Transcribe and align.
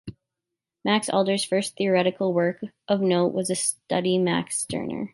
Max 0.83 1.09
Adler's 1.09 1.43
first 1.45 1.75
theoretical 1.77 2.33
work 2.33 2.61
of 2.87 3.01
note 3.01 3.33
was 3.33 3.51
a 3.51 3.55
study 3.55 4.17
Max 4.17 4.57
Stirner. 4.57 5.09